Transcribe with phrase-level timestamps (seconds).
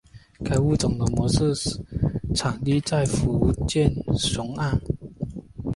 [0.43, 1.53] 该物种的模式
[2.33, 4.75] 产地在福建崇安。